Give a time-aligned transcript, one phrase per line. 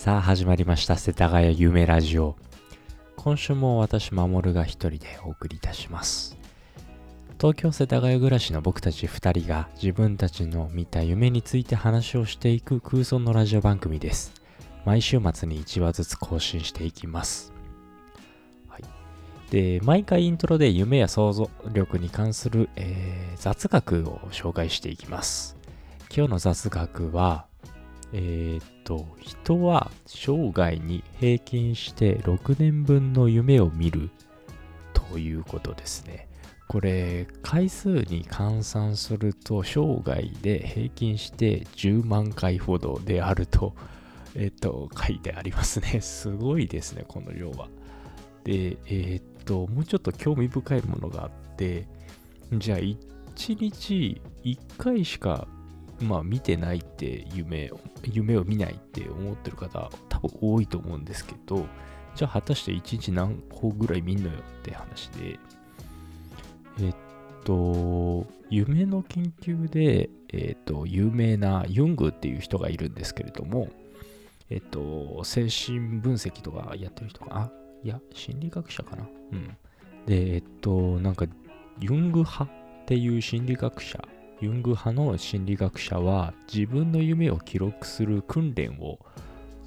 [0.00, 0.96] さあ始まりました。
[0.96, 2.34] 世田谷夢ラジオ。
[3.16, 6.38] 今週も私守が一人でお送りいたします。
[7.38, 14.32] 東京世田谷暮らしの僕たち二人が自分たちの見た夢について話をしていく空想のラジオ番組です。
[14.86, 17.52] 毎週末に1話ずつ更新していきます。
[18.68, 18.84] はい。
[19.50, 25.58] で毎回イントロで夢や想像力に関する、えー、雑学を紹介していきます。
[26.08, 27.49] 今日の雑学は
[28.12, 34.10] えー、っと、人は生涯に平均して6年分の夢を見る
[34.92, 36.28] ということですね。
[36.66, 43.74] これ、回数に換算すると生涯で平均して10万回ほどであると、
[44.36, 45.98] えっと、書いてありますね。
[46.02, 47.68] すごいですね、この量は。
[48.44, 51.86] で、えー、っと、もうちょっと興味深いものがあって、
[52.52, 52.96] じゃあ1
[53.58, 55.46] 日1回しか
[56.00, 61.66] まあ見てないって夢を、夢を見ないって思ってる方多分多いと思うんですけど、
[62.14, 65.38] じゃあ果たして1日何個ぐらい見んのよって話で、
[66.80, 66.94] えっ
[67.44, 73.68] と、夢の研究で、えっと、有名なユングっていう人がいるんですけれども、
[74.48, 77.52] えっと、精神分析とかやってる人かな？
[77.84, 79.08] いや、心理学者かな？
[79.32, 79.56] うん。
[80.06, 81.26] で、えっと、なんか、
[81.78, 82.48] ユング派っ
[82.86, 84.02] ていう心理学者
[84.40, 88.98] ユング派の心理学者は自分の夢を記録する訓練を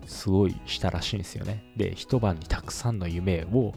[0.07, 1.63] すごいしたらしいんですよね。
[1.77, 3.73] で、一晩にたくさんの夢を、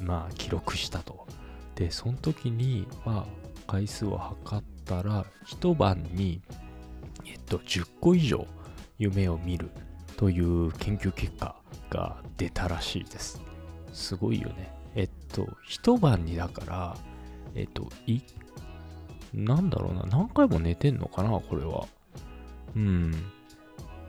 [0.00, 1.26] まあ、記録したと。
[1.74, 6.40] で、その時に、まあ、回数を測ったら、一晩に、
[7.26, 8.46] えっと、10個以上
[8.98, 9.70] 夢を見る
[10.16, 11.56] という研究結果
[11.90, 13.40] が出たらしいです。
[13.92, 14.72] すごいよね。
[14.94, 16.96] えっと、一晩にだから、
[17.54, 18.22] えっと、1
[19.34, 21.86] なんだろうな、何回も寝てんのかな、これは。
[22.76, 23.12] うん。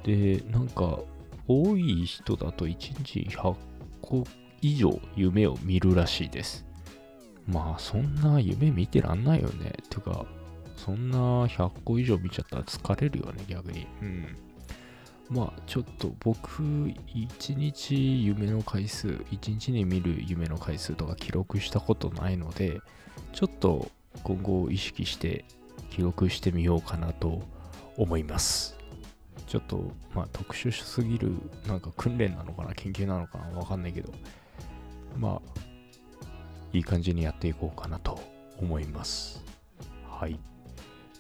[0.03, 1.00] で、なんか、
[1.47, 3.56] 多い人だと1日100
[4.01, 4.23] 個
[4.61, 6.66] 以上夢を見るらしいです。
[7.47, 9.73] まあ、そんな夢見てらんないよね。
[9.89, 10.25] てか、
[10.78, 13.88] そんな100個以上見ちゃったら疲れるよね、逆に。
[14.01, 14.38] うん。
[15.29, 22.79] まあ、ちょっと僕、1日夢の回数、1日に見る夢の回数とか記録したことないので、
[23.34, 23.91] ちょっと
[24.24, 25.46] 今後意識して
[25.90, 27.41] 記録してみようかなと
[27.97, 28.78] 思います。
[29.47, 31.34] ちょっと、まあ、特殊すぎる、
[31.68, 34.12] なんか訓練なのかな、研究なのかな、わかんないけど、
[35.18, 35.59] まあ、
[36.72, 38.19] いい感じにやっていこうかなと
[38.59, 39.44] 思います。
[40.09, 40.40] はい。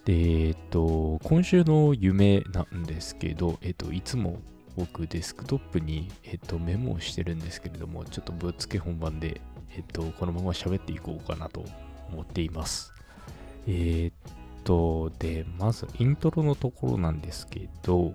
[0.05, 4.39] で、えっと、今週の夢なんですけど、えっと、いつも
[4.75, 9.41] 僕デスクトップに、えっと、メモをしてるんですけれども、ちょっとぶっつけ本番で、
[9.75, 11.63] えっと、このまま喋っていこうかなと
[12.13, 12.93] 思っています。
[13.67, 14.13] えー、っ
[14.63, 18.13] と、で、まずイントロのところなんですけど、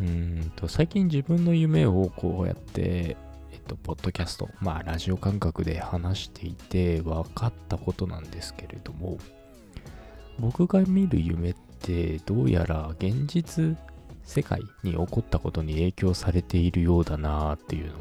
[0.00, 3.16] うんと、最近自分の夢をこうやって、
[3.52, 9.18] えっと、ポッドキャスト、まあ、ラジオ感覚で話していて分かったことなんですけれども、
[10.38, 13.76] 僕が見る夢ってどうやら現実
[14.24, 17.94] 世界に起こったことに影響されているようだなっていうの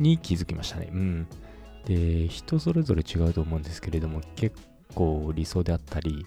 [0.00, 0.88] に気づきましたね。
[0.90, 1.26] うん。
[1.86, 4.56] で、人それぞれ違うと思うんですけれども、結
[4.94, 6.26] 構理想であったり、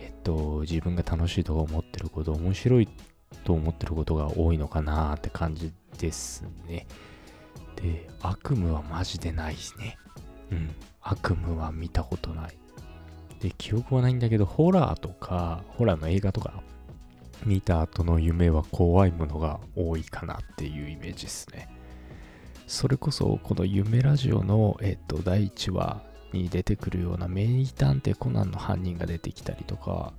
[0.00, 2.88] えっと、自分が楽しいと思ってること、面白い
[3.44, 6.86] と思ってることが多いのかなって感じですね。
[7.76, 9.96] で、悪夢はマジでないしね。
[10.50, 10.74] うん。
[11.00, 12.58] 悪夢は見たことない。
[13.40, 16.62] で、記憶はないんだけど、ホラーとか、ホラーの映画とか、
[17.46, 21.68] 見た後の夢は怖いものが多いかなっていうイメージですね。
[22.68, 26.02] それこそこの夢ラジオの、えっと、第1話
[26.34, 30.12] に出てくるような名探偵コナンの犯人が出てきたりとか、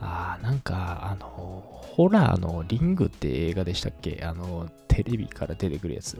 [0.00, 4.22] あーなんか、あの、ホラーのリングって映画でしたっけ？
[4.24, 6.18] あの、テレビから出てくるやつ。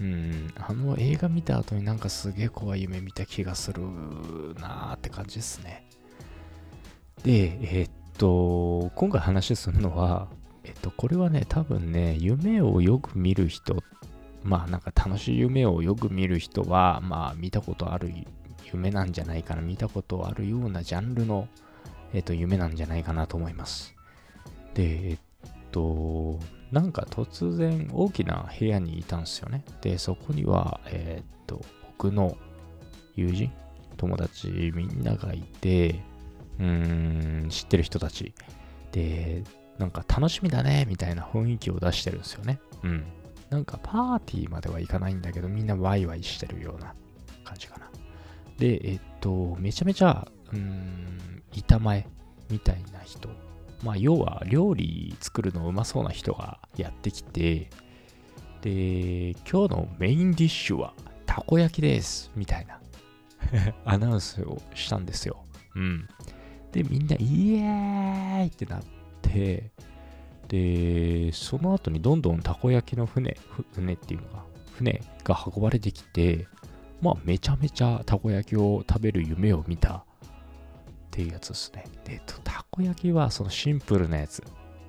[0.00, 3.82] うん、あの映画見た後になんかすげえ怖い夢見た気がする
[4.58, 5.86] なーって感じですね。
[7.22, 10.28] で、え、っと、今回話するのは、
[10.64, 13.76] えっと、これはね、多分ね、夢をよく見る人っ
[14.42, 18.12] まあなんか楽しい夢をよく見る人は、まあ見たことある
[18.72, 21.48] 夢なんじゃないかな、見たことあるようなジャンルの、
[22.12, 23.94] えっ、と、夢なんじゃないかなと思います。
[24.74, 25.18] で、えっ
[25.70, 26.38] と、
[26.72, 29.64] なんか突然大きな部屋にいたんですよね。
[29.80, 31.64] で、そこには、えっと、
[31.98, 32.36] 僕の
[33.16, 33.52] 友人、
[33.96, 36.00] 友達みんながいて、
[36.58, 38.32] うーん、知ってる人たち。
[38.92, 39.42] で、
[39.78, 42.60] なんか楽しみだね、みたいな雰囲気を出してるんですよね。
[42.82, 43.04] うん。
[43.50, 46.94] なんかパーティーまではいかないんだけど、みんなワイワイしてるような
[47.44, 47.90] 感じかな。
[48.58, 52.06] で、えっと、めちゃめちゃ、うーん、板前
[52.48, 53.28] みたいな人
[53.82, 57.70] まあ要は料理作るのうまそうな人がやってきて、
[58.60, 60.92] で、今日のメインディッシュは
[61.24, 62.80] たこ焼きですみたいな
[63.84, 65.44] アナウンスをしたんですよ。
[65.74, 66.08] うん。
[66.72, 68.82] で、みんなイエーイってなっ
[69.22, 69.72] て、
[70.50, 73.36] で、その後にどんどんたこ焼きの船、
[73.72, 74.44] 船っていうのが、
[74.76, 76.48] 船が運ばれてきて、
[77.00, 80.02] まあめちゃめちゃたこ焼きを食べる夢を見たっ
[81.12, 81.84] ていうやつですね。
[82.04, 84.42] で、たこ焼きはそのシンプルなやつ。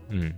[0.09, 0.35] うん。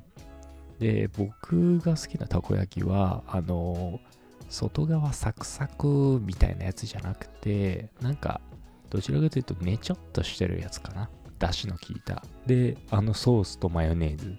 [0.80, 4.02] で、僕が好きなたこ焼きは、あの、
[4.50, 8.42] 外側サクサクみたいなやつじゃなくて、なんか、
[8.90, 11.10] どちらかというとねちょっとしてるやつかな。
[11.40, 12.24] だしの効いた。
[12.46, 14.38] で、あのソースとマヨネーズ。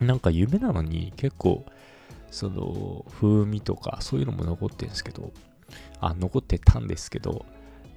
[0.00, 1.64] なんか夢なのに結構、
[2.30, 5.32] その風味とかそういうのも残ってるんですけど、
[6.00, 7.44] あ、残ってたんですけど、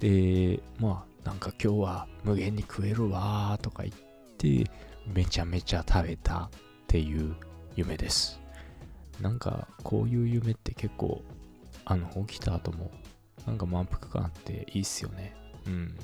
[0.00, 3.94] で、まあ、なんか今日は無限に食えるわーとか言っ
[4.38, 4.70] て、
[5.06, 6.50] めちゃめちゃ食べたっ
[6.88, 7.36] ていう
[7.76, 8.40] 夢です。
[9.20, 11.22] なんかこういう夢って結構、
[11.84, 12.90] あの、起きた後も、
[13.46, 15.34] なんか満腹感あっていいっすよね。
[15.66, 15.96] うん。